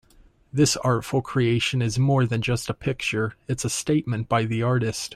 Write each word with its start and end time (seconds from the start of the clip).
This 0.51 0.75
artful 0.77 1.21
creation 1.21 1.79
is 1.79 1.99
more 1.99 2.25
than 2.25 2.41
just 2.41 2.71
a 2.71 2.73
picture, 2.73 3.33
it's 3.47 3.65
a 3.65 3.69
statement 3.69 4.27
by 4.27 4.45
the 4.45 4.63
artist. 4.63 5.09